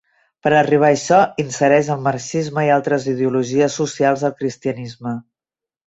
[0.45, 5.19] Per a arribar a això, insereix el marxisme i altres ideologies socials al cristianisme.